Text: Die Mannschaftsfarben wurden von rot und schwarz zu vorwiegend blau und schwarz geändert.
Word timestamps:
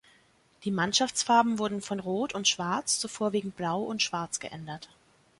Die 0.63 0.71
Mannschaftsfarben 0.71 1.59
wurden 1.59 1.79
von 1.83 1.99
rot 1.99 2.33
und 2.33 2.47
schwarz 2.47 2.97
zu 2.97 3.07
vorwiegend 3.07 3.55
blau 3.55 3.83
und 3.83 4.01
schwarz 4.01 4.39
geändert. 4.39 4.89